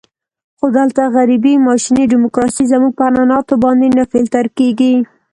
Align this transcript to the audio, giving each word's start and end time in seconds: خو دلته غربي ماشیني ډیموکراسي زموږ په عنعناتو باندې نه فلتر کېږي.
خو 0.57 0.65
دلته 0.77 1.01
غربي 1.15 1.53
ماشیني 1.67 2.03
ډیموکراسي 2.13 2.63
زموږ 2.71 2.91
په 2.95 3.03
عنعناتو 3.09 3.53
باندې 3.63 3.87
نه 3.97 4.03
فلتر 4.11 4.45
کېږي. 4.57 4.93